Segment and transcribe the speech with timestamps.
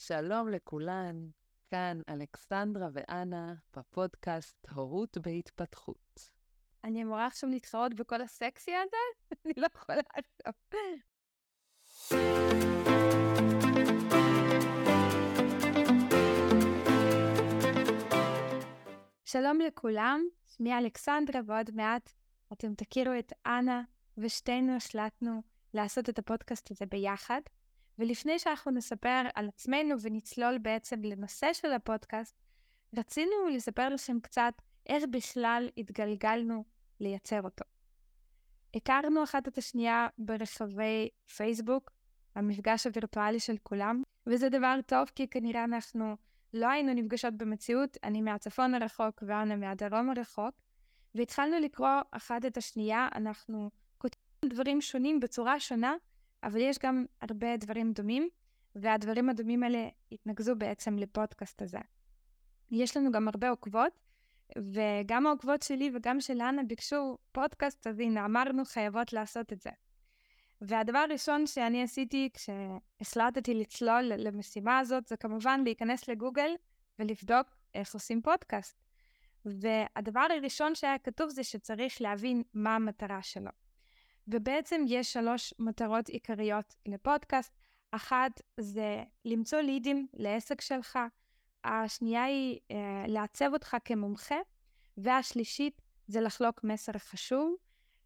[0.00, 1.28] שלום לכולן,
[1.70, 6.30] כאן אלכסנדרה ואנה בפודקאסט הורות בהתפתחות.
[6.84, 8.96] אני אמורה עכשיו להתחרות בכל הסקסי הזה?
[9.44, 10.52] אני לא יכולה עכשיו.
[19.24, 22.12] שלום לכולם, שמי אלכסנדרה, ועוד מעט
[22.52, 23.82] אתם תכירו את אנה,
[24.18, 25.42] ושתינו החלטנו
[25.74, 27.40] לעשות את הפודקאסט הזה ביחד.
[27.98, 32.34] ולפני שאנחנו נספר על עצמנו ונצלול בעצם לנושא של הפודקאסט,
[32.96, 34.54] רצינו לספר לכם קצת
[34.86, 36.64] איך בכלל התגלגלנו
[37.00, 37.64] לייצר אותו.
[38.74, 41.90] הכרנו אחת את השנייה ברחבי פייסבוק,
[42.34, 46.16] המפגש הווירטואלי של כולם, וזה דבר טוב כי כנראה אנחנו
[46.54, 50.54] לא היינו נפגשות במציאות, אני מהצפון הרחוק ואנה מהדרום הרחוק,
[51.14, 55.94] והתחלנו לקרוא אחת את השנייה, אנחנו כותבים דברים שונים בצורה שונה,
[56.42, 58.28] אבל יש גם הרבה דברים דומים,
[58.74, 61.78] והדברים הדומים האלה התנקזו בעצם לפודקאסט הזה.
[62.70, 63.92] יש לנו גם הרבה עוקבות,
[64.58, 69.70] וגם העוקבות שלי וגם של אנה ביקשו פודקאסט, אז הנה, אמרנו חייבות לעשות את זה.
[70.60, 76.50] והדבר הראשון שאני עשיתי כשהחלטתי לצלול למשימה הזאת, זה כמובן להיכנס לגוגל
[76.98, 78.76] ולבדוק איך עושים פודקאסט.
[79.44, 83.50] והדבר הראשון שהיה כתוב זה שצריך להבין מה המטרה שלו.
[84.28, 87.52] ובעצם יש שלוש מטרות עיקריות לפודקאסט.
[87.90, 90.98] אחת זה למצוא לידים לעסק שלך,
[91.64, 94.36] השנייה היא אה, לעצב אותך כמומחה,
[94.96, 97.54] והשלישית זה לחלוק מסר חשוב.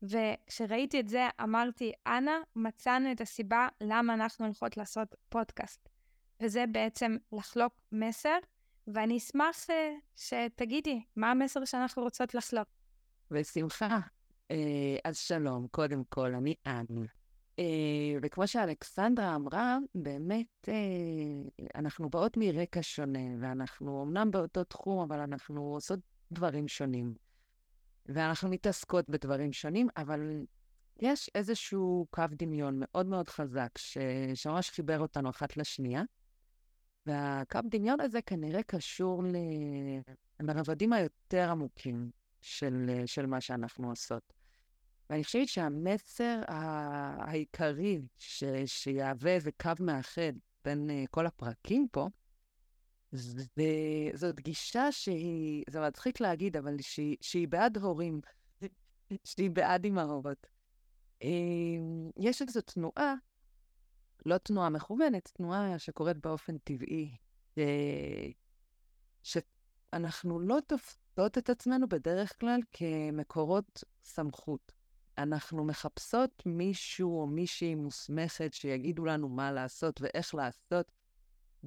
[0.03, 5.89] וכשראיתי את זה אמרתי, אנה, מצאנו את הסיבה למה אנחנו הולכות לעשות פודקאסט.
[6.41, 8.39] וזה בעצם לחלוק מסר,
[8.87, 12.69] ואני אשמח אה, שתגידי מה המסר שאנחנו רוצות לחלוק.
[13.31, 13.99] בשמחה.
[14.53, 17.07] אה, אז שלום, קודם כל, אני אנה.
[17.59, 17.65] אה,
[18.23, 20.75] וכמו שאלכסנדרה אמרה, באמת אה,
[21.75, 26.01] אנחנו באות מרקע שונה, ואנחנו אמנם באותו תחום, אבל אנחנו עושות
[26.33, 27.15] דברים שונים.
[28.07, 30.45] ואנחנו מתעסקות בדברים שונים, אבל
[31.01, 33.79] יש איזשהו קו דמיון מאוד מאוד חזק.
[34.35, 36.03] שממש חיבר אותנו אחת לשנייה.
[37.07, 39.23] והקו דמיון הזה כנראה קשור.
[40.41, 42.11] לרבדים היותר עמוקים
[42.41, 44.42] של, של מה שאנחנו עושות.
[45.13, 50.33] ואני חושבת שהמסר העיקרי ש, שיהווה איזה קו מאחד
[50.65, 52.09] בין uh, כל הפרקים פה,
[53.13, 53.45] זה,
[54.15, 58.21] זאת גישה שהיא, זה מצחיק להגיד, אבל שהיא, שהיא בעד הורים,
[59.25, 60.47] שהיא בעד אימהות.
[61.23, 63.15] אמ, יש איזו תנועה,
[64.27, 67.17] לא תנועה מכוונת, תנועה שקורית באופן טבעי,
[69.23, 74.82] שאנחנו לא תופסות את עצמנו בדרך כלל כמקורות סמכות.
[75.19, 80.93] אנחנו מחפשות מישהו או מישהי מוסמכת שיגידו לנו מה לעשות ואיך לעשות,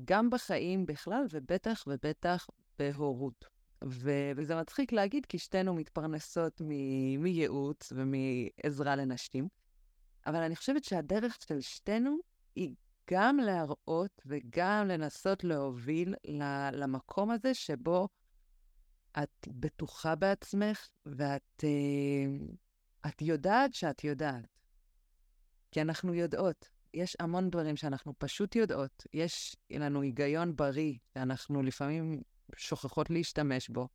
[0.05, 2.47] גם בחיים בכלל, ובטח ובטח
[2.79, 3.45] בהורות.
[3.83, 9.47] ו- וזה מצחיק להגיד, כי שתינו מתפרנסות מ- מייעוץ ומעזרה לנשים,
[10.27, 12.17] אבל אני חושבת שהדרך של שתינו
[12.55, 12.75] היא
[13.11, 16.15] גם להראות וגם לנסות להוביל
[16.71, 18.07] למקום הזה שבו
[19.23, 22.55] את בטוחה בעצמך ואת uh,
[23.07, 24.47] את יודעת שאת יודעת.
[25.71, 26.69] כי אנחנו יודעות.
[26.93, 29.03] יש המון דברים שאנחנו פשוט יודעות.
[29.13, 32.21] יש לנו היגיון בריא שאנחנו לפעמים
[32.55, 33.87] שוכחות להשתמש בו.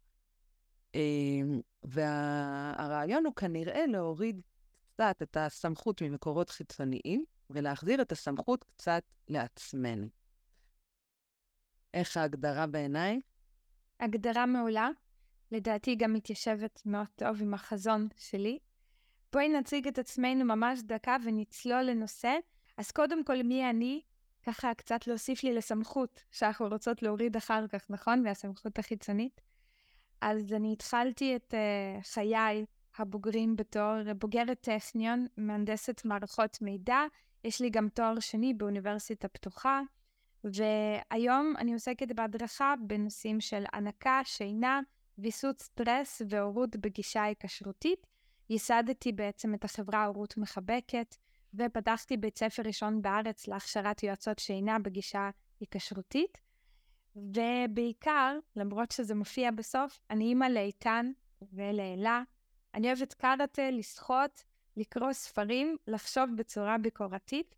[0.95, 4.41] אמ, והרעיון הוא כנראה להוריד
[4.83, 10.07] קצת את הסמכות ממקורות חיצוניים, ולהחזיר את הסמכות קצת לעצמנו.
[11.95, 13.21] איך ההגדרה בעיניי?
[14.01, 14.89] הגדרה מעולה.
[15.53, 18.59] לדעתי גם מתיישבת מאוד טוב עם החזון שלי.
[19.33, 22.37] בואי נציג את עצמנו ממש דקה ונצלול לנושא.
[22.77, 24.01] אז קודם כל, מי אני?
[24.47, 28.23] ככה קצת להוסיף לי לסמכות שאנחנו רוצות להוריד אחר כך, נכון?
[28.23, 29.41] מהסמכות החיצונית.
[30.21, 32.65] אז אני התחלתי את uh, חיי
[32.99, 36.99] הבוגרים בתור בוגרת טכניון, מהנדסת מערכות מידע.
[37.45, 39.81] יש לי גם תואר שני באוניברסיטה פתוחה,
[40.45, 44.81] והיום אני עוסקת בהדרכה בנושאים של הנקה, שינה,
[45.19, 48.10] ויסות סטרס והורות בגישה היקשרותית.
[48.51, 51.17] ייסדתי בעצם את החברה הורות מחבקת,
[51.55, 55.31] ופתחתי בית ספר ראשון בארץ להכשרת יועצות שינה בגישה
[55.61, 56.39] היקשרותית.
[57.17, 61.13] ובעיקר, למרות שזה מופיע בסוף, אני אימא לאיתן
[61.53, 62.23] ולאלה.
[62.75, 64.45] אני אוהבת קראטה, לשחות,
[64.77, 67.55] לקרוא ספרים, לחשוב בצורה ביקורתית,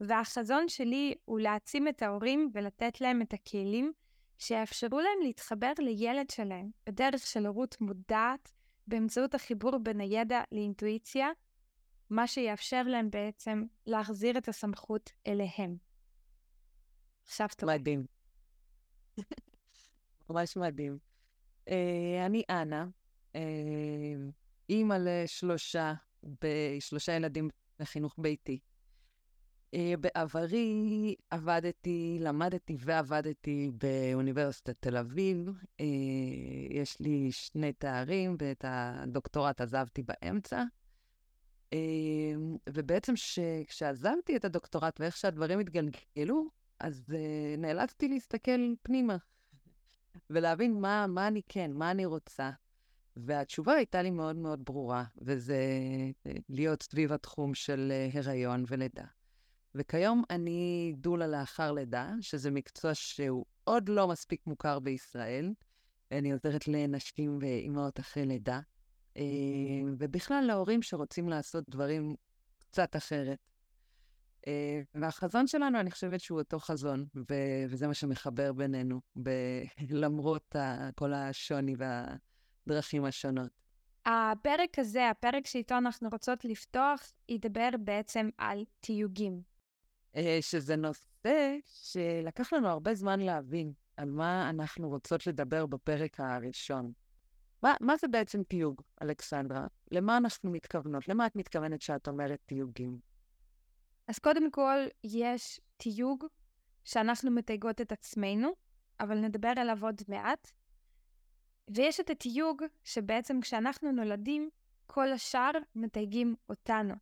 [0.00, 3.92] והחזון שלי הוא להעצים את ההורים ולתת להם את הכלים
[4.38, 8.52] שיאפשרו להם להתחבר לילד שלהם בדרך של הורות מודעת,
[8.86, 11.28] באמצעות החיבור בין הידע לאינטואיציה,
[12.10, 15.76] מה שיאפשר להם בעצם להחזיר את הסמכות אליהם.
[17.24, 17.70] עכשיו טוב.
[17.70, 18.06] מדהים.
[20.30, 20.98] ממש מדהים.
[21.68, 21.72] Uh,
[22.26, 22.86] אני אנה,
[23.32, 23.36] uh,
[24.68, 27.48] אימא לשלושה, בשלושה ילדים
[27.78, 28.58] בחינוך ביתי.
[29.74, 35.48] Uh, בעברי עבדתי, למדתי ועבדתי באוניברסיטת תל אביב.
[35.48, 35.82] Uh,
[36.70, 40.62] יש לי שני תארים, ואת הדוקטורט עזבתי באמצע.
[41.70, 41.76] Uh,
[42.70, 43.14] ובעצם
[43.66, 46.48] כשעזבתי את הדוקטורט ואיך שהדברים התגלגלו,
[46.80, 47.14] אז
[47.58, 49.16] נאלצתי להסתכל פנימה
[50.30, 52.50] ולהבין מה, מה אני כן, מה אני רוצה.
[53.16, 55.58] והתשובה הייתה לי מאוד מאוד ברורה, וזה
[56.26, 59.04] אה, להיות סביב התחום של אה, הריון ולידה.
[59.74, 65.52] וכיום אני דולה לאחר לידה, שזה מקצוע שהוא עוד לא מספיק מוכר בישראל.
[66.12, 68.60] אני עוזרת לנשים ואימהות אחרי לידה,
[69.98, 72.14] ובכלל להורים שרוצים לעשות דברים
[72.58, 73.38] קצת אחרת.
[74.46, 80.56] אה, והחזון שלנו, אני חושבת שהוא אותו חזון, ו- וזה מה שמחבר בינינו, ב- למרות
[80.56, 83.50] ה- כל השוני והדרכים השונות.
[84.06, 89.53] הפרק הזה, הפרק שאיתו אנחנו רוצות לפתוח, ידבר בעצם על תיוגים.
[90.16, 96.92] אה, שזה נושא שלקח לנו הרבה זמן להבין על מה אנחנו רוצות לדבר בפרק הראשון.
[97.62, 99.66] מה, מה זה בעצם תיוג, אלכסנדרה?
[99.90, 101.08] למה אנחנו מתכוונות?
[101.08, 102.98] למה את מתכוונת שאת אומרת תיוגים?
[104.08, 106.24] אז קודם כל, יש תיוג
[106.84, 108.48] שאנחנו מתייגות את עצמנו,
[109.00, 110.50] אבל נדבר עליו עוד מעט.
[111.70, 114.50] ויש את התיוג שבעצם כשאנחנו נולדים,
[114.86, 116.94] כל השאר מתייגים אותנו.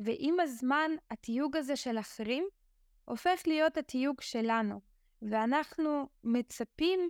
[0.00, 2.44] ועם הזמן, התיוג הזה של אחרים
[3.04, 4.80] הופך להיות התיוג שלנו,
[5.22, 7.08] ואנחנו מצפים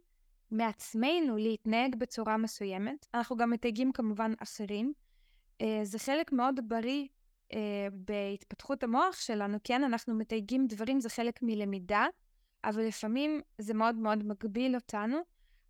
[0.50, 3.06] מעצמנו להתנהג בצורה מסוימת.
[3.14, 4.92] אנחנו גם מתייגים כמובן אחרים.
[5.60, 7.06] אה, זה חלק מאוד בריא
[7.52, 12.06] אה, בהתפתחות המוח שלנו, כן, אנחנו מתייגים דברים, זה חלק מלמידה,
[12.64, 15.18] אבל לפעמים זה מאוד מאוד מגביל אותנו.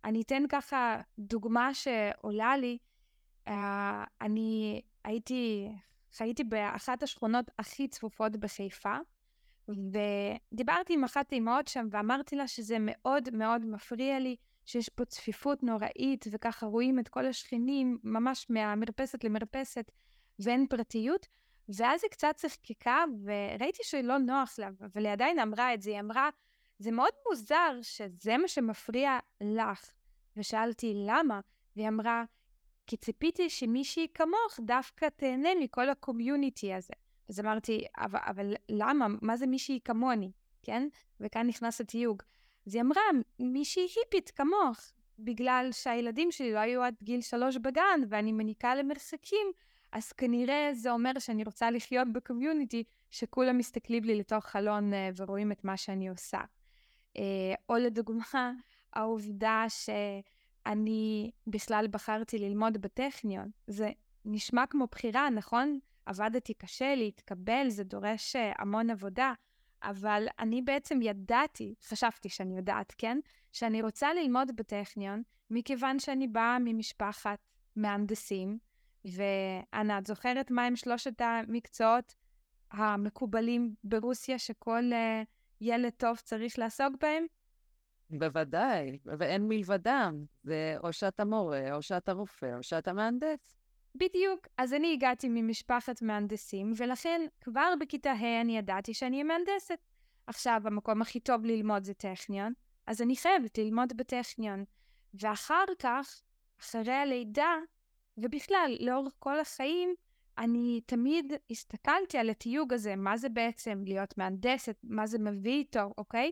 [0.05, 2.77] אני אתן ככה דוגמה שעולה לי.
[3.47, 5.69] אה, אני הייתי,
[6.13, 8.97] חייתי באחת השכונות הכי צפופות בחיפה,
[9.67, 15.63] ודיברתי עם אחת האימהות שם ואמרתי לה שזה מאוד מאוד מפריע לי שיש פה צפיפות
[15.63, 19.91] נוראית, וככה רואים את כל השכנים ממש מהמרפסת למרפסת,
[20.39, 21.27] ואין פרטיות.
[21.69, 25.89] ואז היא קצת צחקקה, וראיתי שהיא לא נוח לה, אבל היא עדיין אמרה את זה.
[25.91, 26.29] היא אמרה,
[26.79, 29.91] זה מאוד מוזר שזה מה שמפריע לך.
[30.37, 31.39] ושאלתי, למה?
[31.75, 32.23] והיא אמרה,
[32.87, 36.93] כי ציפיתי שמישהי כמוך דווקא תהנה מכל הקומיוניטי הזה.
[37.29, 39.07] אז אמרתי, אבל, אבל למה?
[39.21, 40.31] מה זה מישהי כמוני?
[40.63, 40.87] כן?
[41.19, 42.23] וכאן נכנס התיוג.
[42.67, 43.01] אז היא אמרה,
[43.39, 44.77] מישהי היפית כמוך,
[45.19, 49.47] בגלל שהילדים שלי לא היו עד גיל שלוש בגן, ואני מניקה למרחקים,
[49.91, 55.51] אז כנראה זה אומר שאני רוצה לחיות בקומיוניטי שכולם מסתכלים לי לתוך חלון uh, ורואים
[55.51, 56.39] את מה שאני עושה.
[57.17, 57.21] Uh,
[57.69, 58.51] או לדוגמה,
[58.93, 59.65] העובדה
[60.67, 63.51] שאני בכלל בחרתי ללמוד בטכניון.
[63.67, 63.89] זה
[64.25, 65.79] נשמע כמו בחירה, נכון?
[66.05, 69.33] עבדתי קשה להתקבל, זה דורש uh, המון עבודה,
[69.83, 73.19] אבל אני בעצם ידעתי, חשבתי שאני יודעת, כן?
[73.51, 77.39] שאני רוצה ללמוד בטכניון, מכיוון שאני באה ממשפחת
[77.75, 78.57] מהנדסים,
[79.05, 82.15] ואנה, את זוכרת מהם שלושת המקצועות
[82.71, 85.25] המקובלים ברוסיה שכל uh,
[85.61, 87.25] ילד טוב צריך לעסוק בהם?
[88.19, 90.25] בוודאי, ואין מלבדם.
[90.43, 93.55] זה או שאתה מורה, או שאתה רופא, או שאתה מהנדס.
[93.95, 94.47] בדיוק.
[94.57, 99.79] אז אני הגעתי ממשפחת מהנדסים, ולכן כבר בכיתה ה' אני ידעתי שאני מהנדסת.
[100.27, 102.53] עכשיו, המקום הכי טוב ללמוד זה טכניון,
[102.87, 104.63] אז אני חייבת ללמוד בטכניון.
[105.13, 106.21] ואחר כך,
[106.61, 107.55] אחרי הלידה,
[108.17, 109.95] ובכלל, לאורך כל החיים,
[110.37, 115.93] אני תמיד הסתכלתי על התיוג הזה, מה זה בעצם להיות מהנדסת, מה זה מביא איתו,
[115.97, 116.31] אוקיי?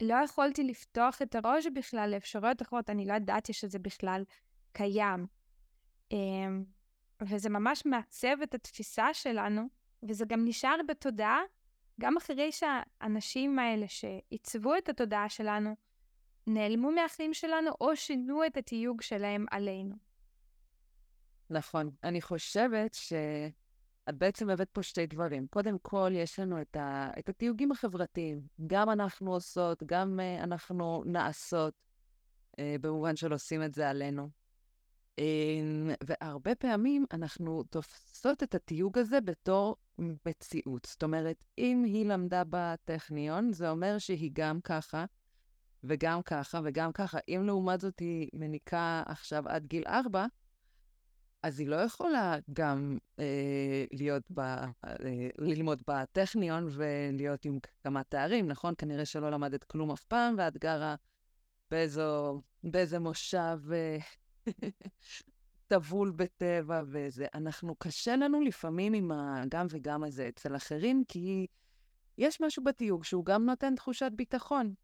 [0.00, 4.24] ולא יכולתי לפתוח את הראש בכלל לאפשרויות אחרות, אני לא ידעתי שזה בכלל
[4.72, 5.26] קיים.
[6.12, 6.64] אמ,
[7.22, 9.62] וזה ממש מעצב את התפיסה שלנו,
[10.02, 11.40] וזה גם נשאר בתודעה,
[12.00, 15.76] גם אחרי שהאנשים האלה שעיצבו את התודעה שלנו,
[16.46, 19.96] נעלמו מהחיים שלנו או שינו את התיוג שלהם עלינו.
[21.50, 21.90] נכון.
[22.04, 22.94] אני חושבת
[24.06, 25.46] שאת בעצם הבאת פה שתי דברים.
[25.46, 27.10] קודם כל, יש לנו את, ה...
[27.18, 28.40] את התיוגים החברתיים.
[28.66, 31.74] גם אנחנו עושות, גם uh, אנחנו נעשות,
[32.50, 34.28] uh, במובן של עושים את זה עלינו.
[35.20, 35.22] Uh,
[36.04, 40.86] והרבה פעמים אנחנו תופסות את התיוג הזה בתור מציאות.
[40.90, 45.04] זאת אומרת, אם היא למדה בטכניון, זה אומר שהיא גם ככה,
[45.84, 47.18] וגם ככה, וגם ככה.
[47.28, 50.26] אם לעומת זאת היא מניקה עכשיו עד גיל ארבע,
[51.42, 54.68] אז היא לא יכולה גם אה, להיות ב, אה,
[55.38, 58.74] ללמוד בטכניון ולהיות עם כמה תארים, נכון?
[58.78, 60.94] כנראה שלא למדת כלום אף פעם, ואת גרה
[61.70, 63.98] באיזו, באיזה מושב אה,
[65.68, 67.26] טבול בטבע וזה.
[67.34, 71.46] אנחנו, קשה לנו לפעמים עם הגם וגם הזה אצל אחרים, כי
[72.18, 74.74] יש משהו בתיוג שהוא גם נותן תחושת ביטחון,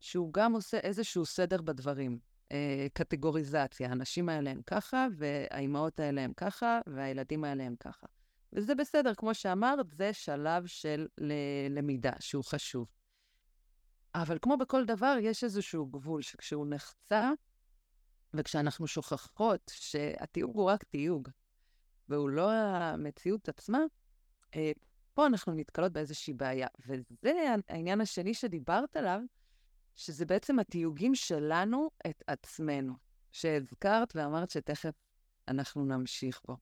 [0.00, 2.18] שהוא גם עושה איזשהו סדר בדברים.
[2.52, 3.90] אה, קטגוריזציה.
[3.90, 8.06] הנשים האלה הם ככה, והאימהות האלה הם ככה, והילדים האלה הם ככה.
[8.52, 11.06] וזה בסדר, כמו שאמרת, זה שלב של
[11.70, 12.86] למידה שהוא חשוב.
[14.14, 17.30] אבל כמו בכל דבר, יש איזשהו גבול שכשהוא נחצה,
[18.34, 21.28] וכשאנחנו שוכחות שהתיוג הוא רק תיוג,
[22.08, 23.78] והוא לא המציאות עצמה,
[24.54, 24.72] אה,
[25.14, 26.68] פה אנחנו נתקלות באיזושהי בעיה.
[26.86, 29.20] וזה העניין השני שדיברת עליו,
[29.98, 32.94] שזה בעצם התיוגים שלנו את עצמנו,
[33.32, 34.94] שהזכרת ואמרת שתכף
[35.48, 36.56] אנחנו נמשיך בו.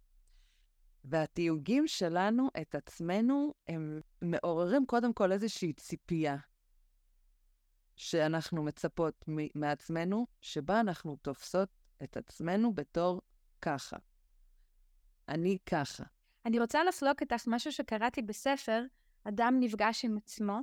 [1.05, 6.37] והתיוגים שלנו את עצמנו, הם מעוררים קודם כל איזושהי ציפייה
[7.97, 9.25] שאנחנו מצפות
[9.55, 11.69] מעצמנו, שבה אנחנו תופסות
[12.03, 13.21] את עצמנו בתור
[13.63, 13.97] ככה.
[15.29, 16.05] אני ככה.
[16.47, 18.83] אני רוצה לחלוק איתך משהו שקראתי בספר,
[19.25, 20.61] אדם נפגש עם עצמו,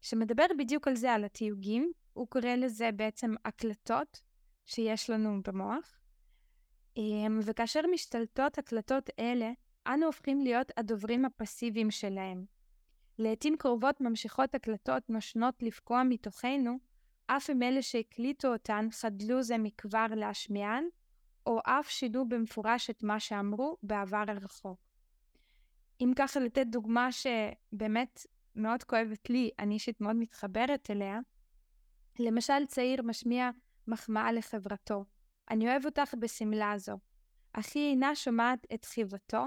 [0.00, 4.20] שמדבר בדיוק על זה, על התיוגים, הוא קורא לזה בעצם הקלטות
[4.66, 6.00] שיש לנו במוח.
[6.96, 9.52] אמ, וכאשר משתלטות הקלטות אלה,
[9.86, 12.44] אנו הופכים להיות הדוברים הפסיביים שלהם.
[13.18, 16.78] לעתים קרובות ממשיכות הקלטות נושנות לפקוע מתוכנו,
[17.26, 20.84] אף אם אלה שהקליטו אותן חדלו זה מכבר להשמיען,
[21.46, 24.78] או אף שידעו במפורש את מה שאמרו בעבר הרחוק.
[26.00, 28.26] אם ככה לתת דוגמה שבאמת
[28.56, 31.18] מאוד כואבת לי, אני אישית מאוד מתחברת אליה,
[32.20, 33.50] למשל צעיר משמיע
[33.86, 35.04] מחמאה לחברתו,
[35.50, 36.98] אני אוהב אותך בשמלה זו,
[37.52, 39.44] אך היא אינה שומעת את חיבתו,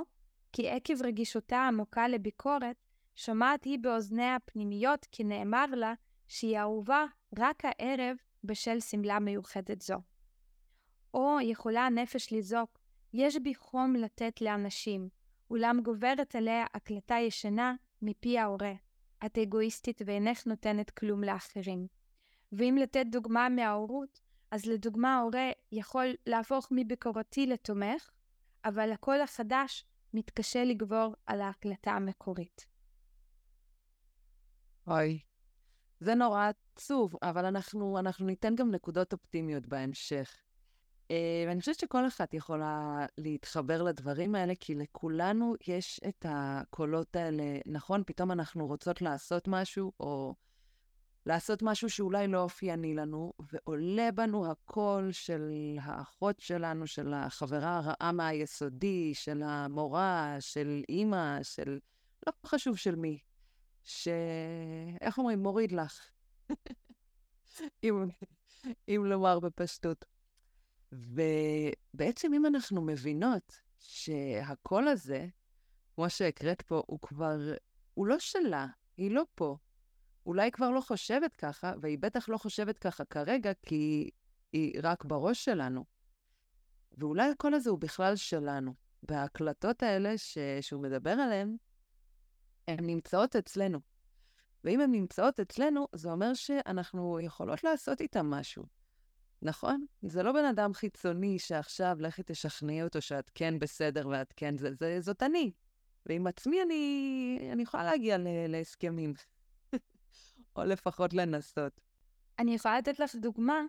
[0.51, 2.75] כי עקב רגישותה העמוקה לביקורת,
[3.15, 5.93] שומעת היא באוזניה הפנימיות כי נאמר לה
[6.27, 7.05] שהיא אהובה
[7.39, 9.97] רק הערב בשל שמלה מיוחדת זו.
[11.13, 12.79] או יכולה הנפש לזעוק,
[13.13, 15.09] יש בי חום לתת לאנשים,
[15.49, 18.73] אולם גוברת עליה הקלטה ישנה מפי ההורה.
[19.25, 21.87] את אגואיסטית ואינך נותנת כלום לאחרים.
[22.53, 24.19] ואם לתת דוגמה מההורות,
[24.51, 28.09] אז לדוגמה ההורה יכול להפוך מביקורתי לתומך,
[28.65, 32.65] אבל הקול החדש מתקשה לגבור על ההקלטה המקורית.
[34.87, 35.19] אוי,
[35.99, 40.39] זה נורא עצוב, אבל אנחנו, אנחנו ניתן גם נקודות אופטימיות בהמשך.
[41.03, 41.13] Uh,
[41.47, 48.03] ואני חושבת שכל אחת יכולה להתחבר לדברים האלה, כי לכולנו יש את הקולות האלה, נכון?
[48.05, 50.35] פתאום אנחנו רוצות לעשות משהו, או
[51.25, 55.51] לעשות משהו שאולי לא אופייני לנו, ועולה בנו הקול של
[55.81, 61.79] האחות שלנו, של החברה הרעה מהיסודי, של המורה, של אימא, של...
[62.27, 63.19] לא חשוב של מי.
[63.83, 64.07] ש...
[65.01, 65.43] איך אומרים?
[65.43, 66.09] מוריד לך.
[67.83, 68.05] אם,
[68.87, 70.05] אם לומר בפשטות.
[70.91, 75.27] ובעצם אם אנחנו מבינות שהקול הזה,
[75.95, 77.37] כמו שהקראת פה, הוא כבר,
[77.93, 79.57] הוא לא שלה, היא לא פה.
[80.25, 84.09] אולי כבר לא חושבת ככה, והיא בטח לא חושבת ככה כרגע, כי
[84.53, 85.85] היא רק בראש שלנו.
[86.97, 88.73] ואולי הקול הזה הוא בכלל שלנו.
[89.09, 90.37] וההקלטות האלה ש...
[90.61, 91.57] שהוא מדבר עליהן,
[92.67, 93.79] הן נמצאות אצלנו.
[94.63, 98.63] ואם הן נמצאות אצלנו, זה אומר שאנחנו יכולות לעשות איתן משהו.
[99.41, 99.85] נכון?
[100.01, 104.69] זה לא בן אדם חיצוני שעכשיו לכי תשכנעי אותו שאת כן בסדר ואת כן זה,
[104.79, 105.51] זה זאת אני.
[106.05, 109.13] ועם עצמי אני, אני יכולה להגיע ל, להסכמים.
[110.55, 111.81] או לפחות לנסות.
[112.39, 113.61] אני יכולה לתת לך דוגמה,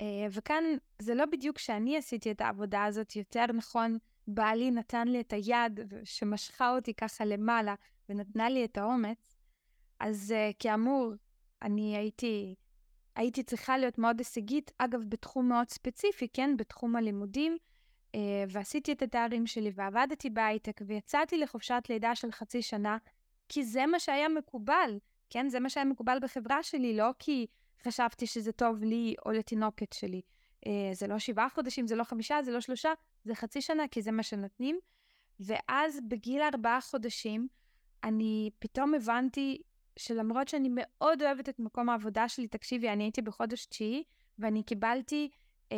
[0.00, 0.64] אה, וכאן
[0.98, 5.80] זה לא בדיוק שאני עשיתי את העבודה הזאת, יותר נכון, בעלי נתן לי את היד
[6.04, 7.74] שמשכה אותי ככה למעלה
[8.08, 9.34] ונתנה לי את האומץ.
[10.00, 11.12] אז אה, כאמור,
[11.62, 12.54] אני הייתי,
[13.16, 17.58] הייתי צריכה להיות מאוד הישגית, אגב, בתחום מאוד ספציפי, כן, בתחום הלימודים,
[18.14, 22.98] אה, ועשיתי את התארים שלי ועבדתי בהייטק ויצאתי לחופשת לידה של חצי שנה,
[23.48, 24.98] כי זה מה שהיה מקובל.
[25.30, 25.48] כן?
[25.48, 27.46] זה מה שהיה מקובל בחברה שלי, לא כי
[27.82, 30.20] חשבתי שזה טוב לי או לתינוקת שלי.
[30.66, 32.92] אה, זה לא שבעה חודשים, זה לא חמישה, זה לא שלושה,
[33.24, 34.78] זה חצי שנה, כי זה מה שנותנים.
[35.40, 37.48] ואז בגיל ארבעה חודשים,
[38.04, 39.62] אני פתאום הבנתי
[39.96, 44.04] שלמרות שאני מאוד אוהבת את מקום העבודה שלי, תקשיבי, אני הייתי בחודש תשיעי,
[44.38, 45.30] ואני קיבלתי
[45.72, 45.76] אה,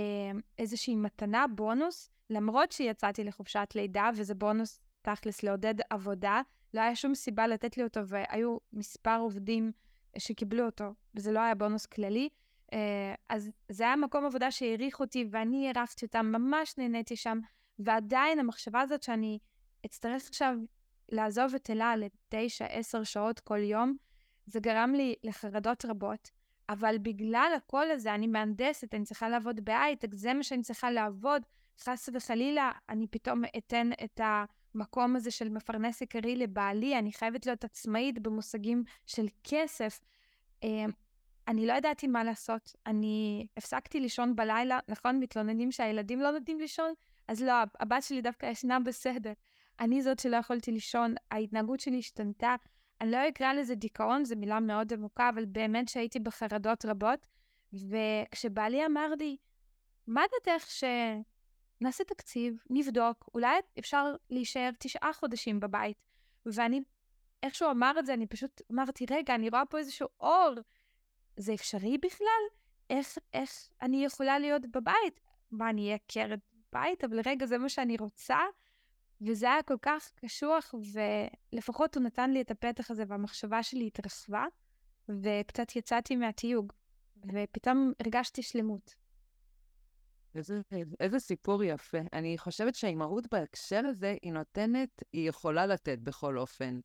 [0.58, 6.40] איזושהי מתנה, בונוס, למרות שיצאתי לחופשת לידה, וזה בונוס תכלס לעודד עבודה,
[6.74, 9.72] לא היה שום סיבה לתת לי אותו, והיו מספר עובדים
[10.18, 12.28] שקיבלו אותו, וזה לא היה בונוס כללי.
[12.72, 17.38] אה, אז זה היה מקום עבודה שהעריך אותי, ואני הערכתי אותם, ממש נהניתי שם,
[17.78, 19.38] ועדיין המחשבה הזאת שאני
[19.86, 20.56] אצטרך עכשיו
[21.08, 23.96] לעזוב את אלה לתשע, עשר שעות כל יום,
[24.46, 26.30] זה גרם לי לחרדות רבות.
[26.68, 31.42] אבל בגלל הקול הזה, אני מהנדסת, אני צריכה לעבוד בהייטק, זה מה שאני צריכה לעבוד.
[31.80, 34.20] חס וחלילה, אני פתאום אתן את
[34.76, 40.00] המקום הזה של מפרנס עיקרי לבעלי, אני חייבת להיות עצמאית במושגים של כסף.
[40.62, 40.90] אמ,
[41.48, 42.72] אני לא ידעתי מה לעשות.
[42.86, 45.20] אני הפסקתי לישון בלילה, נכון?
[45.20, 46.92] מתלוננים שהילדים לא נותנים לישון?
[47.28, 49.32] אז לא, הבת שלי דווקא ישנה בסדר.
[49.80, 52.54] אני זאת שלא יכולתי לישון, ההתנהגות שלי השתנתה.
[53.00, 57.26] אני לא אקרא לזה דיכאון, זו מילה מאוד עמוקה, אבל באמת שהייתי בחרדות רבות.
[57.72, 59.36] וכשבעלי אמר לי,
[60.06, 60.68] מה דעתך
[61.78, 65.96] שנעשה תקציב, נבדוק, אולי אפשר להישאר תשעה חודשים בבית.
[66.46, 66.80] ואני,
[67.42, 70.54] איך שהוא אמר את זה, אני פשוט אמרתי, רגע, אני רואה פה איזשהו אור.
[71.36, 72.42] זה אפשרי בכלל?
[72.90, 75.20] איך, איך אני יכולה להיות בבית?
[75.50, 76.40] מה, אני אהיה עקרת
[76.72, 77.04] בית?
[77.04, 78.38] אבל רגע, זה מה שאני רוצה?
[79.20, 80.74] וזה היה כל כך קשוח,
[81.52, 84.44] ולפחות הוא נתן לי את הפתח הזה, והמחשבה שלי התרחבה,
[85.08, 86.72] וקצת יצאתי מהתיוג,
[87.32, 88.94] ופתאום הרגשתי שלמות.
[90.36, 90.60] איזה,
[91.00, 91.98] איזה סיפור יפה.
[92.12, 96.80] אני חושבת שהאימהות בהקשר הזה, היא נותנת, היא יכולה לתת בכל אופן.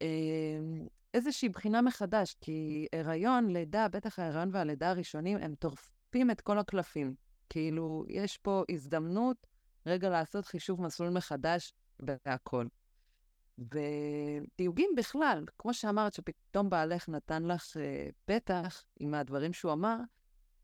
[0.00, 6.58] אמ, איזושהי בחינה מחדש, כי הריון, לידה, בטח ההריון והלידה הראשונים, הם טורפים את כל
[6.58, 7.14] הקלפים.
[7.48, 9.46] כאילו, יש פה הזדמנות
[9.86, 12.66] רגע לעשות חישוב מסלול מחדש והכל.
[13.58, 19.96] ותיוגים בכלל, כמו שאמרת, שפתאום בעלך נתן לך uh, פתח עם הדברים שהוא אמר,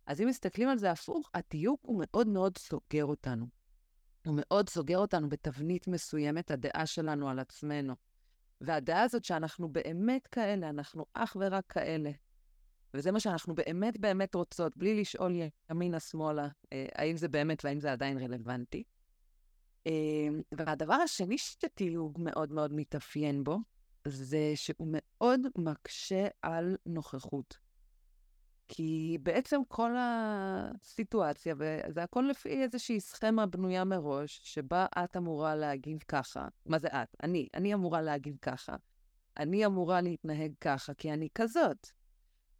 [0.06, 3.46] אז אם מסתכלים על זה הפוך, התיוג הוא מאוד מאוד סוגר אותנו.
[4.26, 7.94] הוא מאוד סוגר אותנו בתבנית מסוימת, הדעה שלנו על עצמנו.
[8.60, 12.10] והדעה הזאת שאנחנו באמת כאלה, אנחנו אך ורק כאלה.
[12.94, 15.32] וזה מה שאנחנו באמת באמת רוצות, בלי לשאול
[15.70, 18.84] ימינה-שמאלה, אה, האם זה באמת והאם זה עדיין רלוונטי.
[19.86, 23.58] אמ, והדבר השני שתיוג מאוד מאוד מתאפיין בו,
[24.08, 27.63] זה שהוא מאוד מקשה על נוכחות.
[28.68, 35.98] כי בעצם כל הסיטואציה, וזה הכל לפי איזושהי סכמה בנויה מראש, שבה את אמורה להגיב
[36.08, 36.48] ככה.
[36.66, 37.16] מה זה את?
[37.22, 37.48] אני.
[37.54, 38.76] אני אמורה להגיב ככה.
[39.36, 41.88] אני אמורה להתנהג ככה, כי אני כזאת.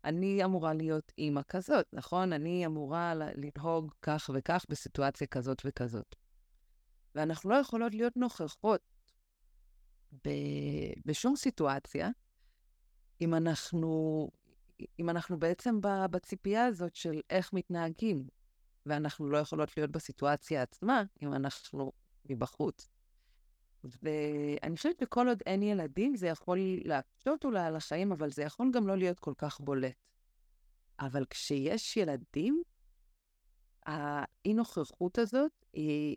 [0.04, 2.32] אני אמורה להיות אימא כזאת, נכון?
[2.32, 6.14] אני אמורה לנהוג כך וכך בסיטואציה כזאת וכזאת.
[7.14, 8.80] ואנחנו לא יכולות להיות נוכחות
[10.24, 10.30] ב...
[11.06, 12.10] בשום סיטואציה
[13.20, 14.28] אם אנחנו,
[14.98, 15.78] אם אנחנו בעצם
[16.10, 18.28] בציפייה הזאת של איך מתנהגים,
[18.86, 21.92] ואנחנו לא יכולות להיות בסיטואציה עצמה אם אנחנו
[22.30, 22.88] מבחוץ.
[24.02, 28.70] ואני חושבת שכל עוד אין ילדים, זה יכול להקשות אולי על החיים, אבל זה יכול
[28.72, 29.94] גם לא להיות כל כך בולט.
[31.00, 32.62] אבל כשיש ילדים,
[33.86, 36.16] האי-נוכחות הזאת היא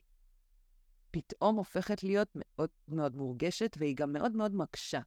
[1.12, 5.00] פתאום הופכת להיות מאוד מאוד מורגשת, והיא גם מאוד מאוד מקשה.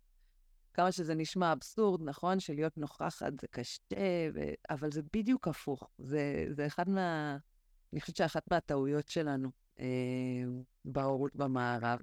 [0.74, 2.40] כמה שזה נשמע אבסורד, נכון?
[2.40, 4.40] שלהיות נוכחת זה קשה, ו...
[4.70, 5.90] אבל זה בדיוק הפוך.
[5.98, 7.36] זה, זה אחד מה...
[7.92, 9.84] אני חושבת שאחת מהטעויות שלנו אה,
[10.84, 11.98] בהורות במערב.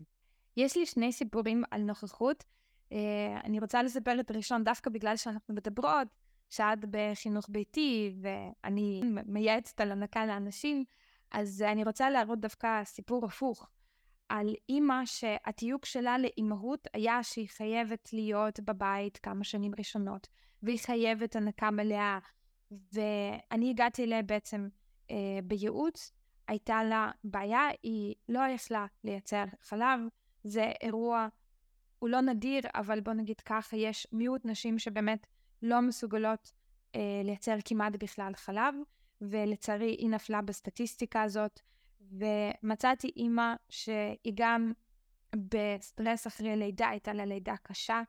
[0.58, 2.44] יש לי שני סיפורים על נוכחות.
[2.92, 6.08] אה, אני רוצה לספר את הראשון דווקא בגלל שאנחנו מדברות,
[6.50, 10.86] שאת בחינוך ביתי, ואני מייעצת על הנקה לאנשים,
[11.32, 13.70] אז אני רוצה להראות דווקא סיפור הפוך.
[14.30, 20.28] על אימא שהתיוג שלה לאימהות היה שהיא חייבת להיות בבית כמה שנים ראשונות,
[20.64, 22.20] והיא חייבת הנקה מלאה.
[22.94, 24.68] ואני הגעתי אליה בעצם
[25.12, 26.12] אה, בייעוץ,
[26.48, 30.00] הייתה לה בעיה, היא לא יכלה לייצר חלב,
[30.44, 31.28] זה אירוע,
[32.00, 35.28] הוא לא נדיר, אבל בוא נגיד ככה, יש מיעוט נשים שבאמת
[35.62, 36.52] לא מסוגלות
[36.96, 38.76] אה, לייצר כמעט בכלל חלב,
[39.22, 41.62] ולצערי היא נפלה בסטטיסטיקה הזאת.
[42.12, 44.72] ומצאתי אימא שהיא גם
[45.36, 48.02] בסטרס אחרי לידה, הייתה לה לידה קשה.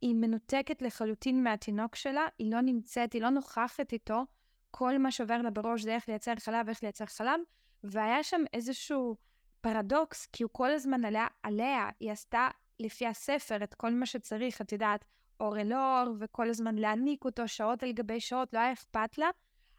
[0.00, 4.24] היא מנותקת לחלוטין מהתינוק שלה, היא לא נמצאת, היא לא נוכחת איתו.
[4.70, 7.40] כל מה שעובר לה בראש זה איך לייצר חלב, איך לייצר חלב,
[7.84, 9.16] והיה שם איזשהו
[9.60, 12.48] פרדוקס, כי הוא כל הזמן עליה, עליה, היא עשתה
[12.80, 15.04] לפי הספר את כל מה שצריך, את יודעת,
[15.40, 19.30] אור אל אור, וכל הזמן להעניק אותו שעות על גבי שעות, לא היה אכפת לה,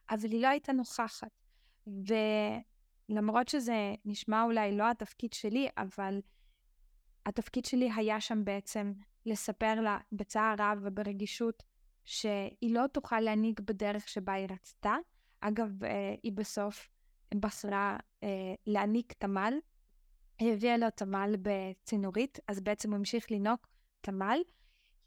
[0.10, 1.32] אבל היא לא הייתה נוכחת.
[1.88, 2.14] ו...
[3.10, 6.22] למרות שזה נשמע אולי לא התפקיד שלי, אבל
[7.26, 8.94] התפקיד שלי היה שם בעצם
[9.26, 11.64] לספר לה בצער רב וברגישות
[12.06, 14.96] שהיא לא תוכל להנהיג בדרך שבה היא רצתה.
[15.42, 16.90] אגב, אה, היא בסוף
[17.36, 19.54] בחרה אה, להעניק תמ"ל,
[20.40, 23.60] היא הביאה לו תמ"ל בצינורית, אז בעצם הוא המשיך לנהוג
[24.02, 24.40] תמ"ל.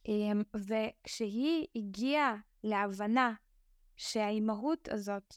[0.08, 3.34] אמ, וכשהיא הגיעה להבנה
[3.96, 5.34] שהאימהות הזאת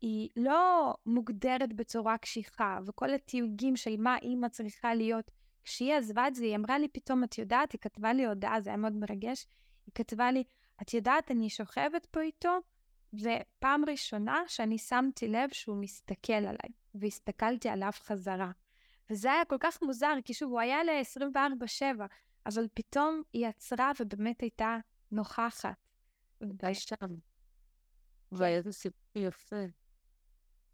[0.00, 5.30] היא לא מוגדרת בצורה קשיחה, וכל התיוגים של מה אימא צריכה להיות.
[5.64, 8.70] כשהיא עזבה את זה, היא אמרה לי פתאום, את יודעת, היא כתבה לי הודעה, זה
[8.70, 9.46] היה מאוד מרגש,
[9.86, 10.44] היא כתבה לי,
[10.82, 12.58] את יודעת, אני שוכבת פה איתו,
[13.14, 18.50] ופעם ראשונה שאני שמתי לב שהוא מסתכל עליי, והסתכלתי עליו חזרה.
[19.10, 21.82] וזה היה כל כך מוזר, כי שוב, הוא היה ל-24-7,
[22.46, 24.78] אבל פתאום היא עצרה ובאמת הייתה
[25.12, 25.88] נוכחת.
[26.42, 27.14] די שם.
[28.32, 29.79] ואיזה סיפור יפה.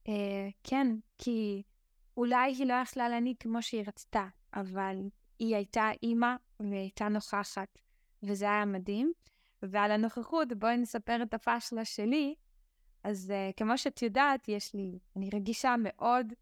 [0.08, 0.86] אה, כן,
[1.18, 1.62] כי
[2.16, 4.96] אולי היא לא יכלה להנהיג כמו שהיא רצתה, אבל
[5.38, 7.78] היא הייתה אימא והיא הייתה נוכחת,
[8.22, 9.12] וזה היה מדהים.
[9.62, 12.34] ועל הנוכחות, בואי נספר את הפאשלה שלי.
[13.04, 16.32] אז uh, כמו שאת יודעת, יש לי, אני רגישה מאוד,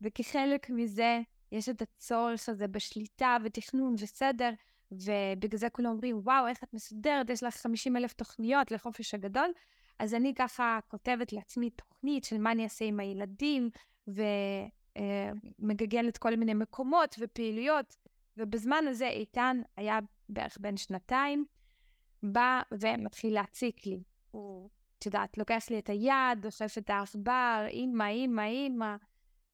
[0.00, 1.20] וכחלק מזה
[1.52, 4.50] יש את הצורך הזה בשליטה ותכנון וסדר,
[4.92, 9.52] ובגלל זה כולם אומרים, וואו, איך את מסודרת, יש לך 50 אלף תוכניות לחופש הגדול.
[9.98, 13.70] אז אני ככה כותבת לעצמי תוכנית של מה אני אעשה עם הילדים,
[15.58, 17.96] ומגגלת כל מיני מקומות ופעילויות.
[18.36, 21.44] ובזמן הזה איתן היה בערך בן שנתיים,
[22.22, 24.02] בא ומתחיל להציק לי.
[24.30, 28.96] הוא, את יודעת, לוקח לי את היד, דוחף את העכבר, אימא, אימא, אימא.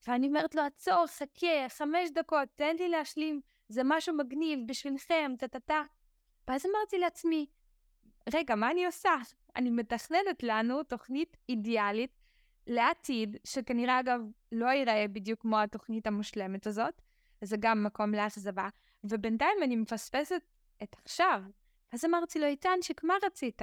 [0.06, 5.82] ואני אומרת לו, עצור, חכה, חמש דקות, תן לי להשלים, זה משהו מגניב בשבילכם, טה-טה-טה.
[6.48, 7.46] ואז אמרתי לעצמי,
[8.34, 9.14] רגע, מה אני עושה?
[9.56, 12.18] אני מתכננת לנו תוכנית אידיאלית
[12.66, 14.20] לעתיד, שכנראה אגב
[14.52, 17.02] לא ייראה בדיוק כמו התוכנית המושלמת הזאת,
[17.40, 18.68] זה גם מקום לאכזבה,
[19.04, 20.42] ובינתיים אני מפספסת
[20.82, 21.42] את עכשיו.
[21.92, 23.62] אז אמרתי לו, איתן, שכמה רצית?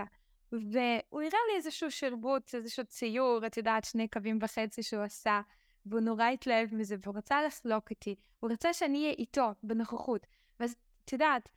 [0.52, 5.42] והוא הראה לי איזשהו שרבוט, איזשהו ציור, את יודעת, שני קווים וחצי שהוא עשה,
[5.86, 10.28] והוא נורא התלהב מזה, והוא רצה לחלוק איתי, הוא רצה שאני אהיה איתו בנוכחות.
[10.60, 11.50] ואז, את יודעת,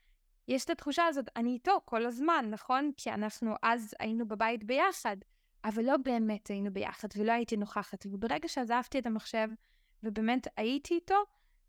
[0.51, 2.91] יש את התחושה הזאת, אני איתו כל הזמן, נכון?
[2.97, 5.17] כי אנחנו אז היינו בבית ביחד,
[5.65, 8.07] אבל לא באמת היינו ביחד, ולא הייתי נוכחת.
[8.07, 9.49] וברגע שעזבתי את המחשב,
[10.03, 11.15] ובאמת הייתי איתו,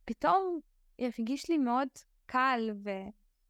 [0.05, 0.59] פתאום
[0.99, 1.87] הרגיש לי מאוד
[2.25, 2.69] קל,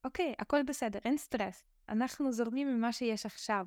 [0.03, 1.63] ואוקיי, הכל בסדר, אין סטרס.
[1.89, 3.65] אנחנו זורמים ממה שיש עכשיו.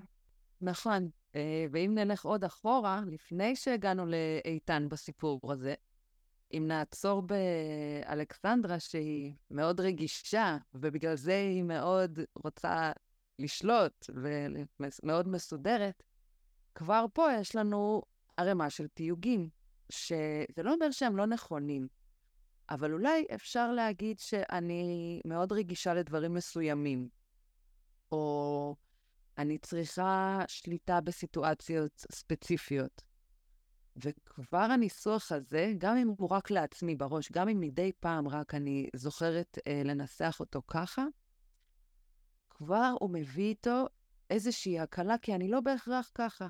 [0.61, 1.09] נכון.
[1.37, 5.75] אה, ואם נלך עוד אחורה, לפני שהגענו לאיתן בסיפור הזה,
[6.59, 12.93] אם נעצור באלכסנדרה, שהיא מאוד רגישה, ובגלל זה היא מאוד רוצה
[13.39, 16.03] לשלוט ומאוד מסודרת,
[16.75, 18.03] כבר פה יש לנו
[18.37, 19.49] ערימה של תיוגים,
[19.89, 21.89] שזה לא אומר שהם לא נכונים,
[22.71, 27.09] אבל אולי אפשר להגיד שאני מאוד רגישה לדברים מסוימים,
[28.13, 28.77] או
[29.39, 33.03] אני צריכה שליטה בסיטואציות ספציפיות.
[33.97, 38.89] וכבר הניסוח הזה, גם אם הוא רק לעצמי בראש, גם אם מדי פעם רק אני
[38.97, 41.05] זוכרת אה, לנסח אותו ככה,
[42.51, 43.87] כבר הוא מביא איתו
[44.31, 46.49] איזושהי הקלה, כי אני לא בהכרח ככה.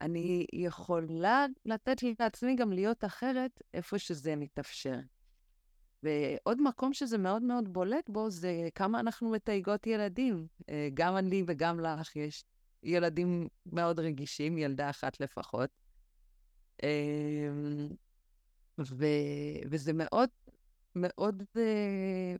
[0.00, 4.98] אני יכולה לתת לעצמי גם להיות אחרת איפה שזה מתאפשר.
[6.02, 10.46] ועוד מקום שזה מאוד מאוד בולט בו, זה כמה אנחנו מתייגות ילדים.
[10.68, 12.44] אה, גם אני וגם לך יש
[12.82, 15.70] ילדים מאוד רגישים, ילדה אחת לפחות.
[16.82, 17.88] אמ,
[18.78, 19.06] ו,
[19.70, 20.28] וזה מאוד
[20.94, 21.58] מאוד uh,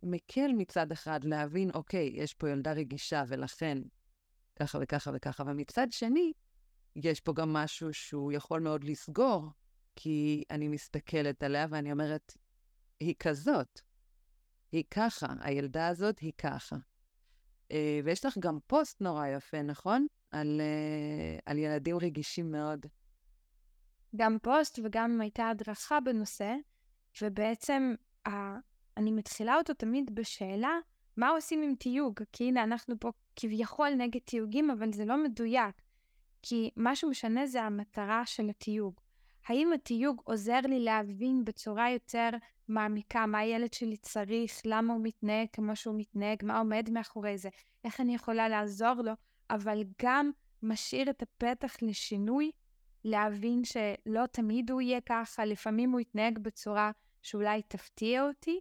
[0.02, 3.78] מקל מצד אחד להבין, אוקיי, יש פה ילדה רגישה ולכן
[4.60, 6.32] ככה וככה וככה, ומצד שני,
[6.96, 9.46] יש פה גם משהו שהוא יכול מאוד לסגור,
[9.96, 12.36] כי אני מסתכלת עליה ואני אומרת,
[13.00, 13.80] היא כזאת,
[14.72, 16.76] היא ככה, הילדה הזאת היא ככה.
[17.68, 17.74] Uh,
[18.04, 20.06] ויש לך גם פוסט נורא יפה, נכון?
[20.30, 22.86] על, uh, על ילדים רגישים מאוד.
[24.16, 26.54] גם פוסט וגם הייתה הדרכה בנושא,
[27.22, 27.94] ובעצם
[28.28, 28.30] ה...
[28.96, 30.78] אני מתחילה אותו תמיד בשאלה,
[31.16, 32.20] מה עושים עם תיוג?
[32.32, 35.82] כי הנה, אנחנו פה כביכול נגד תיוגים, אבל זה לא מדויק.
[36.42, 39.00] כי מה שמשנה זה המטרה של התיוג.
[39.46, 42.30] האם התיוג עוזר לי להבין בצורה יותר
[42.68, 47.48] מעמיקה מה הילד שלי צריך, למה הוא מתנהג כמו שהוא מתנהג, מה עומד מאחורי זה,
[47.84, 49.12] איך אני יכולה לעזור לו,
[49.50, 50.30] אבל גם
[50.62, 52.50] משאיר את הפתח לשינוי
[53.04, 56.90] להבין שלא תמיד הוא יהיה ככה, לפעמים הוא יתנהג בצורה
[57.22, 58.60] שאולי תפתיע אותי,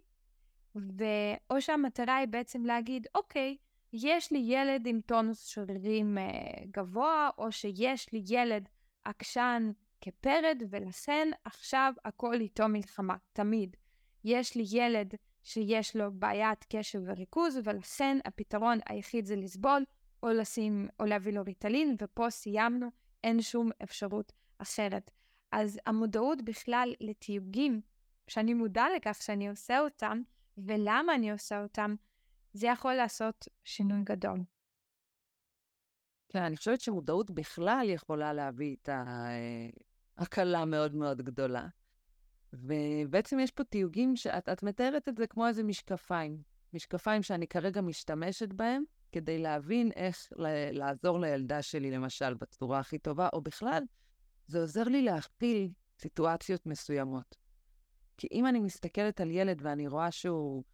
[0.74, 3.56] ואו שהמטרה היא בעצם להגיד, אוקיי,
[3.92, 6.24] יש לי ילד עם טונוס שרירים אה,
[6.70, 8.68] גבוה, או שיש לי ילד
[9.04, 9.70] עקשן
[10.00, 13.76] כפרד, ולכן עכשיו הכל איתו מלחמה, תמיד.
[14.24, 19.84] יש לי ילד שיש לו בעיית קשב וריכוז, ולכן הפתרון היחיד זה לסבול,
[20.22, 22.88] או לשים, או להביא לו ריטלין, ופה סיימנו
[23.24, 25.10] אין שום אפשרות אחרת.
[25.52, 27.80] אז המודעות בכלל לתיוגים,
[28.28, 30.22] שאני מודע לכך שאני עושה אותם,
[30.58, 31.94] ולמה אני עושה אותם,
[32.52, 34.40] זה יכול לעשות שינוי גדול.
[36.28, 38.88] כן, אני חושבת שמודעות בכלל יכולה להביא את
[40.18, 41.68] הקלה מאוד מאוד גדולה.
[42.52, 46.42] ובעצם יש פה תיוגים שאת מתארת את זה כמו איזה משקפיים.
[46.72, 50.32] משקפיים שאני כרגע משתמשת בהם כדי להבין איך
[50.72, 53.82] לעזור לילדה שלי, למשל, בצורה הכי טובה, או בכלל,
[54.46, 57.36] זה עוזר לי להכפיל סיטואציות מסוימות.
[58.16, 60.64] כי אם אני מסתכלת על ילד ואני רואה שהוא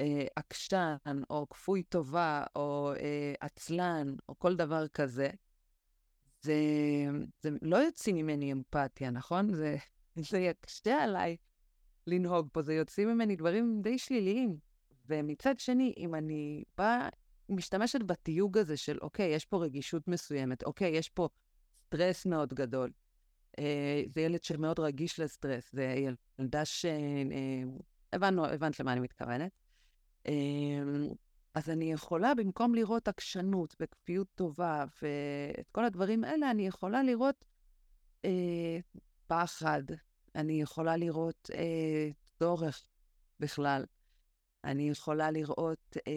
[0.00, 0.96] אה, עקשן,
[1.30, 5.30] או כפוי טובה, או אה, עצלן, או כל דבר כזה,
[6.40, 6.54] זה,
[7.42, 9.54] זה לא יוצא ממני אמפתיה, נכון?
[9.54, 9.76] זה,
[10.30, 11.36] זה יקשה עליי
[12.06, 14.58] לנהוג פה, זה יוצאים ממני דברים די שליליים.
[15.06, 17.08] ומצד שני, אם אני באה,
[17.48, 21.28] משתמשת בתיוג הזה של, אוקיי, יש פה רגישות מסוימת, אוקיי, יש פה
[21.86, 22.90] סטרס מאוד גדול.
[23.58, 25.94] אה, זה ילד שמאוד רגיש לסטרס, זה
[26.38, 26.84] ילדה ש...
[26.84, 27.62] אה,
[28.12, 29.52] הבנו, הבנת למה אני מתכוונת.
[30.26, 30.32] אה,
[31.54, 37.44] אז אני יכולה, במקום לראות עקשנות וכפיות טובה ואת כל הדברים האלה, אני יכולה לראות
[38.24, 38.78] אה,
[39.26, 39.82] פחד,
[40.34, 42.88] אני יכולה לראות אה, צורך
[43.40, 43.84] בכלל.
[44.64, 46.12] אני יכולה לראות אה,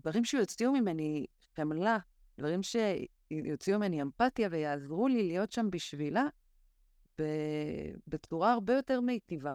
[0.00, 1.98] דברים שיוציאו ממני חמלה,
[2.38, 6.26] דברים שיוציאו ממני אמפתיה ויעזרו לי להיות שם בשבילה
[8.06, 9.54] בצורה הרבה יותר מיטיבה.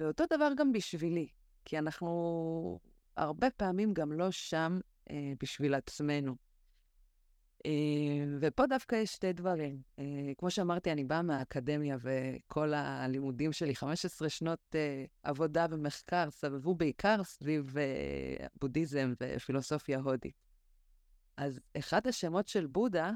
[0.00, 1.28] ואותו דבר גם בשבילי,
[1.64, 2.80] כי אנחנו
[3.16, 4.78] הרבה פעמים גם לא שם
[5.10, 6.45] אה, בשביל עצמנו.
[7.66, 9.82] אה, ופה דווקא יש שתי דברים.
[9.98, 10.04] אה,
[10.38, 17.24] כמו שאמרתי, אני באה מהאקדמיה, וכל הלימודים שלי, 15 שנות אה, עבודה ומחקר, סבבו בעיקר
[17.24, 17.74] סביב
[18.60, 20.46] בודהיזם ופילוסופיה הודית.
[21.36, 23.10] אז אחד השמות של בודה,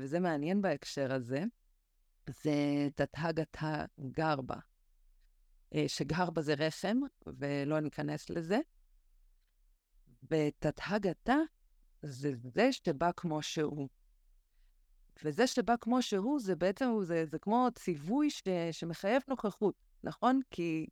[0.00, 1.44] וזה מעניין בהקשר הזה,
[2.30, 4.56] זה תתהגתה גרבה.
[5.86, 8.58] שגרבה זה רחם, ולא ניכנס לזה.
[10.30, 11.36] ותתהגתה
[12.08, 13.88] זה זה שבא כמו שהוא.
[15.24, 18.42] וזה שבא כמו שהוא, זה בעצם, זה, זה כמו ציווי ש,
[18.72, 20.40] שמחייב נוכחות, נכון?
[20.50, 20.86] כי,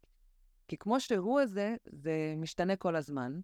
[0.69, 3.41] כי כמו שהוא הזה, זה משתנה כל הזמן.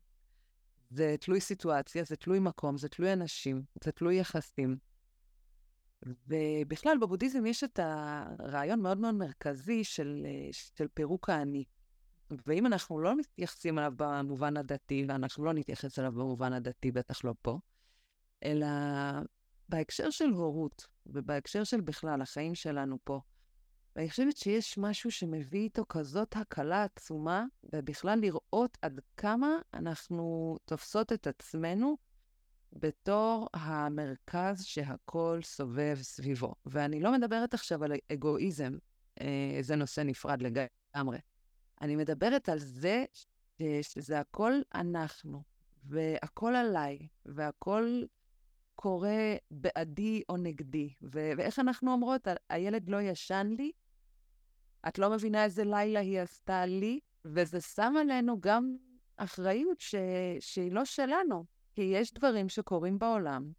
[0.90, 4.76] זה תלוי סיטואציה, זה תלוי מקום, זה תלוי אנשים, זה תלוי יחסים.
[6.02, 11.64] ובכלל, בבודהיזם יש את הרעיון מאוד מאוד מרכזי של, של פירוק האני.
[12.46, 17.34] ואם אנחנו לא מתייחסים אליו במובן הדתי, ואנחנו לא נתייחס אליו במובן הדתי, בטח לא
[17.42, 17.58] פה,
[18.44, 18.66] אלא
[19.68, 23.20] בהקשר של הורות, ובהקשר של בכלל החיים שלנו פה,
[23.96, 31.12] ואני חושבת שיש משהו שמביא איתו כזאת הקלה עצומה, ובכלל לראות עד כמה אנחנו תופסות
[31.12, 31.96] את עצמנו
[32.72, 36.54] בתור המרכז שהכל סובב סביבו.
[36.66, 38.72] ואני לא מדברת עכשיו על אגואיזם,
[39.20, 41.18] אה, זה נושא נפרד לגמרי.
[41.80, 43.04] אני מדברת על זה
[43.82, 45.42] שזה הכל אנחנו,
[45.84, 48.02] והכל עליי, והכל
[48.74, 50.94] קורה בעדי או נגדי.
[51.02, 53.72] ו- ואיך אנחנו אומרות, הילד לא ישן לי,
[54.88, 58.76] את לא מבינה איזה לילה היא עשתה לי, וזה שם עלינו גם
[59.16, 59.94] אחריות ש-
[60.40, 63.52] שהיא לא שלנו, כי יש דברים שקורים בעולם,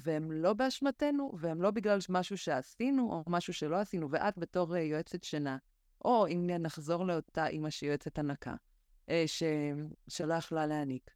[0.00, 4.78] והם לא באשמתנו, והם לא בגלל משהו שעשינו או משהו שלא עשינו, ואת בתור uh,
[4.78, 5.56] יועצת שינה,
[6.04, 8.54] או אם נחזור לאותה אימא שהיא יועצת הנקה,
[9.08, 9.42] אה, ש...
[10.08, 11.10] שלא יכלה להעניק.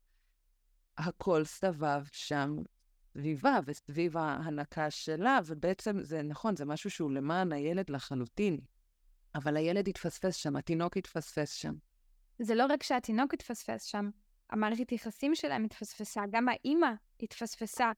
[0.98, 2.56] הכל סבב שם
[3.12, 8.60] סביבה וסביב ההנקה שלה, ובעצם זה נכון, זה משהו שהוא למען הילד לחלוטין,
[9.34, 11.74] אבל הילד התפספס שם, התינוק התפספס שם.
[12.38, 14.10] זה לא רק שהתינוק התפספס שם,
[14.50, 16.90] המערכת יחסים שלהם התפספסה, גם האימא
[17.22, 17.92] התפספסה.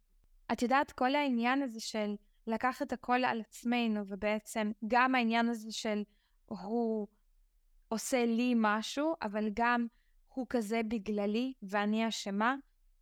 [0.53, 2.15] את יודעת, כל העניין הזה של
[2.47, 6.03] לקחת הכל על עצמנו, ובעצם גם העניין הזה של
[6.47, 7.07] הוא
[7.89, 9.87] עושה לי משהו, אבל גם
[10.29, 12.55] הוא כזה בגללי ואני אשמה,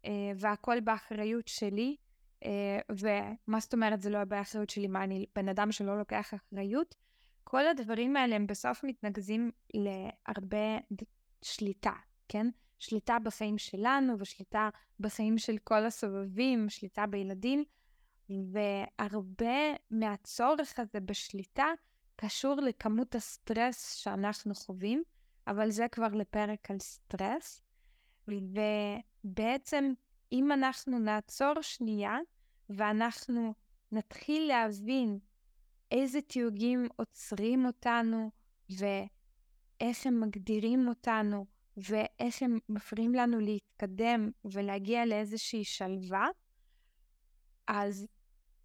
[0.05, 1.97] אה, והכל באחריות שלי.
[2.45, 6.95] אה, ומה זאת אומרת זה לא באחריות שלי, מה אני בן אדם שלא לוקח אחריות?
[7.45, 10.79] כל הדברים האלה הם בסוף מתנקזים להרבה
[11.43, 11.93] שליטה,
[12.29, 12.47] כן?
[12.79, 14.69] שליטה בחיים שלנו ושליטה
[15.01, 17.65] בחיים של כל הסובבים, שליטה בילדים,
[18.31, 21.67] והרבה מהצורך הזה בשליטה
[22.23, 25.03] קשור לכמות הסטרס שאנחנו חווים,
[25.47, 27.63] אבל זה כבר לפרק על סטרס.
[28.29, 29.93] ובעצם,
[30.33, 32.19] אם אנחנו נעצור שנייה,
[32.71, 33.55] ואנחנו
[33.93, 35.19] נתחיל להבין
[35.91, 38.31] איזה תיוגים עוצרים אותנו,
[38.71, 46.29] ואיך הם מגדירים אותנו, ואיך הם מפריעים לנו להתקדם ולהגיע לאיזושהי שלווה,
[47.67, 48.07] אז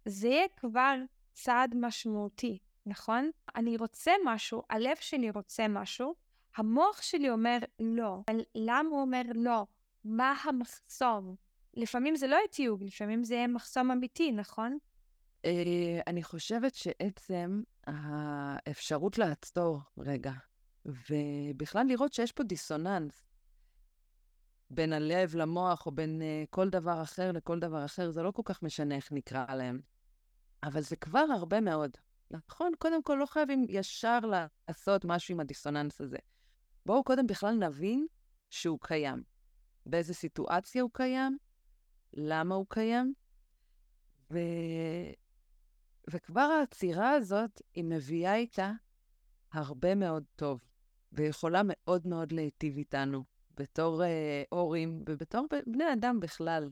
[0.04, 0.96] זה יהיה כבר
[1.32, 2.58] צעד משמעותי.
[2.86, 3.30] נכון?
[3.56, 6.14] אני רוצה משהו, הלב שלי רוצה משהו,
[6.56, 8.20] המוח שלי אומר לא.
[8.30, 9.66] אבל למה הוא אומר לא?
[10.04, 11.34] מה המחסום?
[11.74, 14.78] לפעמים זה לא יהיה תיוג, לפעמים זה מחסום אמיתי, נכון?
[15.44, 20.32] אה, אני חושבת שעצם האפשרות לעצור רגע,
[20.86, 23.26] ובכלל לראות שיש פה דיסוננס
[24.70, 28.42] בין הלב למוח, או בין uh, כל דבר אחר לכל דבר אחר, זה לא כל
[28.44, 29.80] כך משנה איך נקרא להם.
[30.62, 31.96] אבל זה כבר הרבה מאוד.
[32.30, 32.72] נכון?
[32.78, 34.18] קודם כל, לא חייבים ישר
[34.68, 36.18] לעשות משהו עם הדיסוננס הזה.
[36.86, 38.06] בואו קודם בכלל נבין
[38.50, 39.22] שהוא קיים.
[39.86, 41.38] באיזה סיטואציה הוא קיים,
[42.12, 43.14] למה הוא קיים,
[44.32, 44.38] ו...
[46.10, 48.72] וכבר העצירה הזאת, היא מביאה איתה
[49.52, 50.60] הרבה מאוד טוב,
[51.12, 53.24] ויכולה מאוד מאוד להיטיב איתנו,
[53.56, 56.70] בתור אה, הורים ובתור בני אדם בכלל.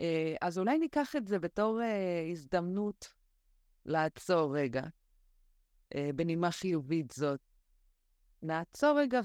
[0.00, 3.12] אה, אז אולי ניקח את זה בתור אה, הזדמנות
[3.88, 4.82] לעצור רגע,
[5.94, 7.40] אה, בנימה חיובית זאת.
[8.42, 9.20] נעצור רגע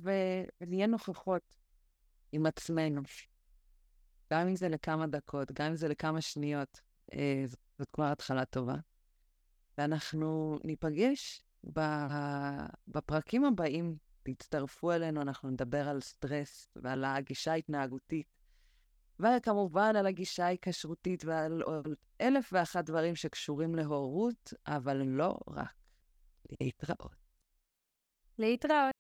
[0.62, 1.56] ונהיה נוכחות
[2.32, 3.02] עם עצמנו.
[4.34, 6.82] גם אם זה לכמה דקות, גם אם זה לכמה שניות,
[7.14, 7.44] אה,
[7.78, 8.76] זאת כבר התחלה טובה.
[9.78, 11.44] ואנחנו ניפגש
[12.88, 13.98] בפרקים הבאים.
[14.24, 18.28] תצטרפו אלינו, אנחנו נדבר על סטרס ועל הגישה ההתנהגותית,
[19.20, 21.64] וכמובן על הגישה ההיקשרותית ועל
[22.22, 25.74] אלף ואחת דברים שקשורים להורות, אבל לא רק.
[26.62, 27.16] להתראות.
[28.40, 28.93] להתראות.